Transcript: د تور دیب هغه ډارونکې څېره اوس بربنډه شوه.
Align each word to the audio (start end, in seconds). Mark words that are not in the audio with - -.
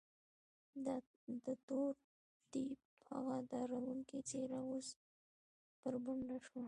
د 0.85 0.87
تور 1.67 1.93
دیب 2.51 2.79
هغه 3.09 3.35
ډارونکې 3.49 4.19
څېره 4.29 4.59
اوس 4.67 4.87
بربنډه 5.81 6.37
شوه. 6.45 6.59